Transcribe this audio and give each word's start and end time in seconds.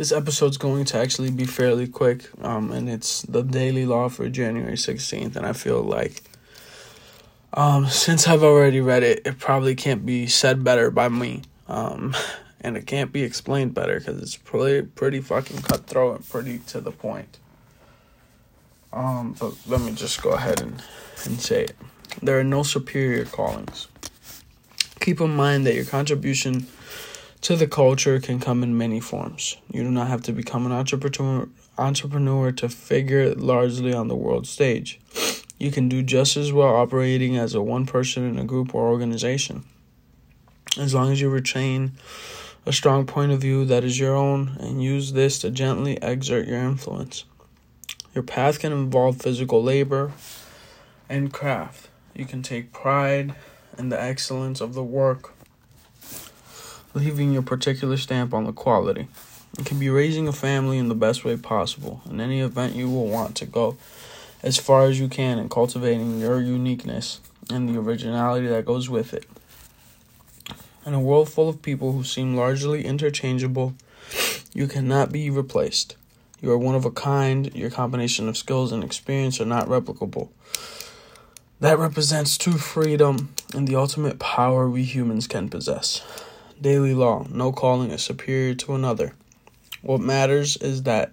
This 0.00 0.12
episode's 0.12 0.56
going 0.56 0.86
to 0.86 0.98
actually 0.98 1.30
be 1.30 1.44
fairly 1.44 1.86
quick, 1.86 2.24
um, 2.42 2.72
and 2.72 2.88
it's 2.88 3.20
the 3.20 3.42
daily 3.42 3.84
law 3.84 4.08
for 4.08 4.30
January 4.30 4.76
16th. 4.76 5.36
And 5.36 5.44
I 5.44 5.52
feel 5.52 5.82
like 5.82 6.22
um, 7.52 7.86
since 7.86 8.26
I've 8.26 8.42
already 8.42 8.80
read 8.80 9.02
it, 9.02 9.20
it 9.26 9.38
probably 9.38 9.74
can't 9.74 10.06
be 10.06 10.26
said 10.26 10.64
better 10.64 10.90
by 10.90 11.10
me. 11.10 11.42
Um, 11.68 12.16
and 12.62 12.78
it 12.78 12.86
can't 12.86 13.12
be 13.12 13.22
explained 13.22 13.74
better 13.74 13.98
because 13.98 14.22
it's 14.22 14.36
pretty, 14.36 14.86
pretty 14.86 15.20
fucking 15.20 15.60
cutthroat 15.60 16.16
and 16.16 16.26
pretty 16.30 16.60
to 16.68 16.80
the 16.80 16.92
point. 16.92 17.38
Um, 18.94 19.36
but 19.38 19.52
let 19.66 19.82
me 19.82 19.92
just 19.92 20.22
go 20.22 20.30
ahead 20.30 20.62
and, 20.62 20.82
and 21.26 21.38
say 21.38 21.64
it. 21.64 21.76
There 22.22 22.40
are 22.40 22.44
no 22.44 22.62
superior 22.62 23.26
callings. 23.26 23.88
Keep 25.00 25.20
in 25.20 25.36
mind 25.36 25.66
that 25.66 25.74
your 25.74 25.84
contribution 25.84 26.68
to 27.42 27.56
the 27.56 27.66
culture 27.66 28.20
can 28.20 28.38
come 28.38 28.62
in 28.62 28.76
many 28.76 29.00
forms. 29.00 29.56
You 29.72 29.82
do 29.82 29.90
not 29.90 30.08
have 30.08 30.22
to 30.22 30.32
become 30.32 30.66
an 30.66 30.72
entrepreneur 30.72 31.48
entrepreneur 31.78 32.52
to 32.52 32.68
figure 32.68 33.34
largely 33.34 33.94
on 33.94 34.08
the 34.08 34.16
world 34.16 34.46
stage. 34.46 35.00
You 35.58 35.70
can 35.70 35.88
do 35.88 36.02
just 36.02 36.36
as 36.36 36.52
well 36.52 36.74
operating 36.76 37.36
as 37.36 37.54
a 37.54 37.62
one 37.62 37.86
person 37.86 38.24
in 38.28 38.38
a 38.38 38.44
group 38.44 38.74
or 38.74 38.88
organization. 38.88 39.64
As 40.78 40.94
long 40.94 41.10
as 41.10 41.20
you 41.20 41.30
retain 41.30 41.92
a 42.66 42.72
strong 42.72 43.06
point 43.06 43.32
of 43.32 43.40
view 43.40 43.64
that 43.64 43.84
is 43.84 43.98
your 43.98 44.14
own 44.14 44.56
and 44.60 44.82
use 44.82 45.12
this 45.12 45.38
to 45.40 45.50
gently 45.50 45.98
exert 46.02 46.46
your 46.46 46.58
influence. 46.58 47.24
Your 48.14 48.22
path 48.24 48.58
can 48.58 48.72
involve 48.72 49.22
physical 49.22 49.62
labor 49.62 50.12
and 51.08 51.32
craft. 51.32 51.88
You 52.14 52.26
can 52.26 52.42
take 52.42 52.72
pride 52.72 53.34
in 53.78 53.88
the 53.88 54.00
excellence 54.00 54.60
of 54.60 54.74
the 54.74 54.84
work, 54.84 55.32
leaving 56.94 57.32
your 57.32 57.42
particular 57.42 57.96
stamp 57.96 58.34
on 58.34 58.44
the 58.44 58.52
quality. 58.52 59.08
It 59.58 59.66
can 59.66 59.78
be 59.78 59.90
raising 59.90 60.28
a 60.28 60.32
family 60.32 60.78
in 60.78 60.88
the 60.88 60.94
best 60.94 61.24
way 61.24 61.36
possible. 61.36 62.02
In 62.08 62.20
any 62.20 62.40
event, 62.40 62.74
you 62.74 62.88
will 62.88 63.06
want 63.06 63.36
to 63.36 63.46
go 63.46 63.76
as 64.42 64.56
far 64.58 64.84
as 64.84 64.98
you 64.98 65.08
can 65.08 65.38
in 65.38 65.48
cultivating 65.48 66.18
your 66.18 66.40
uniqueness 66.40 67.20
and 67.50 67.68
the 67.68 67.78
originality 67.78 68.46
that 68.46 68.64
goes 68.64 68.88
with 68.88 69.12
it. 69.12 69.26
In 70.86 70.94
a 70.94 71.00
world 71.00 71.28
full 71.28 71.48
of 71.48 71.62
people 71.62 71.92
who 71.92 72.04
seem 72.04 72.36
largely 72.36 72.84
interchangeable, 72.84 73.74
you 74.54 74.66
cannot 74.66 75.12
be 75.12 75.30
replaced. 75.30 75.96
You 76.40 76.50
are 76.52 76.58
one 76.58 76.74
of 76.74 76.86
a 76.86 76.90
kind, 76.90 77.54
your 77.54 77.70
combination 77.70 78.28
of 78.28 78.36
skills 78.36 78.72
and 78.72 78.82
experience 78.82 79.40
are 79.40 79.46
not 79.46 79.68
replicable. 79.68 80.30
That 81.60 81.78
represents 81.78 82.38
true 82.38 82.56
freedom 82.56 83.34
and 83.54 83.68
the 83.68 83.76
ultimate 83.76 84.18
power 84.18 84.70
we 84.70 84.84
humans 84.84 85.26
can 85.26 85.50
possess. 85.50 86.00
Daily 86.60 86.94
law 86.94 87.26
no 87.30 87.52
calling 87.52 87.90
is 87.90 88.02
superior 88.02 88.54
to 88.54 88.74
another. 88.74 89.14
What 89.82 90.00
matters 90.00 90.56
is 90.58 90.82
that 90.82 91.12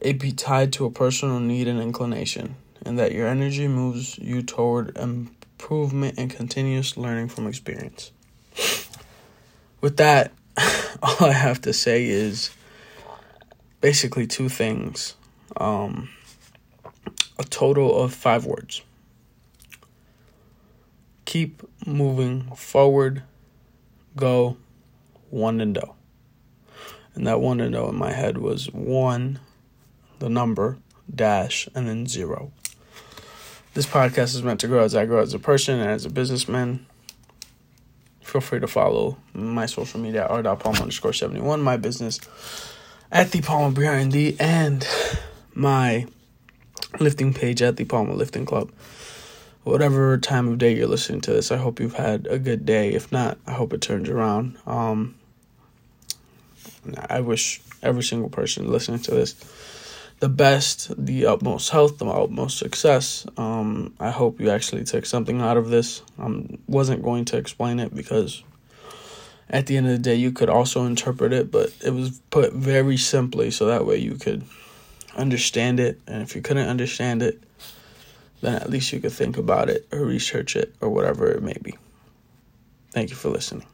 it 0.00 0.18
be 0.18 0.32
tied 0.32 0.72
to 0.74 0.84
a 0.84 0.90
personal 0.90 1.40
need 1.40 1.68
and 1.68 1.80
inclination, 1.80 2.56
and 2.84 2.98
that 2.98 3.12
your 3.12 3.28
energy 3.28 3.68
moves 3.68 4.18
you 4.18 4.42
toward 4.42 4.96
improvement 4.98 6.18
and 6.18 6.28
continuous 6.28 6.96
learning 6.96 7.28
from 7.28 7.46
experience. 7.46 8.10
With 9.80 9.96
that, 9.96 10.32
all 11.02 11.28
I 11.28 11.32
have 11.32 11.60
to 11.62 11.72
say 11.72 12.04
is 12.04 12.50
basically 13.80 14.26
two 14.26 14.48
things. 14.48 15.14
Um, 15.56 16.10
a 17.38 17.44
total 17.44 18.02
of 18.02 18.12
five 18.12 18.44
words. 18.44 18.82
Keep 21.24 21.62
moving 21.86 22.54
forward, 22.54 23.22
go, 24.16 24.56
one 25.30 25.60
and 25.60 25.74
do. 25.74 25.94
And 27.14 27.26
that 27.26 27.40
one 27.40 27.60
and 27.60 27.74
do 27.74 27.88
in 27.88 27.96
my 27.96 28.12
head 28.12 28.38
was 28.38 28.66
one, 28.72 29.40
the 30.18 30.28
number, 30.28 30.78
dash, 31.14 31.68
and 31.74 31.88
then 31.88 32.06
zero. 32.06 32.52
This 33.74 33.86
podcast 33.86 34.34
is 34.34 34.42
meant 34.42 34.60
to 34.60 34.68
grow 34.68 34.82
as 34.82 34.94
I 34.94 35.06
grow 35.06 35.20
as 35.20 35.34
a 35.34 35.38
person 35.38 35.80
and 35.80 35.90
as 35.90 36.04
a 36.04 36.10
businessman. 36.10 36.86
Feel 38.20 38.40
free 38.40 38.60
to 38.60 38.66
follow 38.66 39.18
my 39.34 39.66
social 39.66 40.00
media 40.00 40.24
at 40.24 40.30
r.palm 40.30 40.76
underscore 40.76 41.12
71, 41.12 41.60
my 41.60 41.76
business 41.76 42.20
at 43.10 43.30
the 43.30 43.42
Palma 43.42 43.74
BRND 43.74 44.36
and 44.40 44.86
my 45.54 46.06
lifting 46.98 47.34
page 47.34 47.60
at 47.62 47.76
the 47.76 47.84
Palma 47.84 48.14
Lifting 48.14 48.46
Club. 48.46 48.70
Whatever 49.64 50.18
time 50.18 50.48
of 50.48 50.58
day 50.58 50.74
you're 50.74 50.88
listening 50.88 51.20
to 51.22 51.32
this, 51.32 51.52
I 51.52 51.56
hope 51.56 51.78
you've 51.78 51.94
had 51.94 52.26
a 52.26 52.38
good 52.38 52.66
day. 52.66 52.92
If 52.92 53.12
not, 53.12 53.38
I 53.46 53.52
hope 53.52 53.72
it 53.72 53.80
turns 53.80 54.08
around. 54.08 54.58
Um, 54.66 55.14
I 57.08 57.20
wish 57.20 57.60
every 57.82 58.02
single 58.02 58.28
person 58.28 58.70
listening 58.70 59.00
to 59.00 59.12
this 59.12 59.34
the 60.22 60.28
best, 60.28 60.92
the 61.04 61.26
utmost 61.26 61.70
health, 61.70 61.98
the 61.98 62.06
utmost 62.06 62.56
success. 62.56 63.26
Um, 63.36 63.92
I 63.98 64.10
hope 64.10 64.40
you 64.40 64.50
actually 64.50 64.84
took 64.84 65.04
something 65.04 65.40
out 65.40 65.56
of 65.56 65.68
this. 65.68 66.00
I 66.16 66.26
um, 66.26 66.58
wasn't 66.68 67.02
going 67.02 67.24
to 67.26 67.36
explain 67.36 67.80
it 67.80 67.92
because 67.92 68.44
at 69.50 69.66
the 69.66 69.76
end 69.76 69.86
of 69.86 69.92
the 69.92 69.98
day, 69.98 70.14
you 70.14 70.30
could 70.30 70.48
also 70.48 70.84
interpret 70.84 71.32
it, 71.32 71.50
but 71.50 71.72
it 71.84 71.90
was 71.90 72.20
put 72.30 72.52
very 72.52 72.96
simply 72.96 73.50
so 73.50 73.66
that 73.66 73.84
way 73.84 73.96
you 73.96 74.14
could 74.14 74.44
understand 75.16 75.80
it. 75.80 76.00
And 76.06 76.22
if 76.22 76.36
you 76.36 76.40
couldn't 76.40 76.68
understand 76.68 77.22
it, 77.22 77.42
then 78.42 78.56
at 78.56 78.68
least 78.68 78.92
you 78.92 79.00
could 79.00 79.12
think 79.12 79.38
about 79.38 79.70
it 79.70 79.88
or 79.92 80.04
research 80.04 80.56
it 80.56 80.74
or 80.80 80.90
whatever 80.90 81.30
it 81.30 81.42
may 81.42 81.56
be. 81.62 81.78
Thank 82.90 83.08
you 83.10 83.16
for 83.16 83.30
listening. 83.30 83.66